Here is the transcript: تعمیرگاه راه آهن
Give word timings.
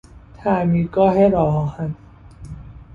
تعمیرگاه 0.37 1.27
راه 1.27 1.55
آهن 1.63 1.95